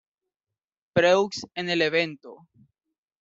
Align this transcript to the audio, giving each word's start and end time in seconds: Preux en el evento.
Preux 0.99 1.29
en 1.63 1.69
el 1.77 1.83
evento. 1.83 2.33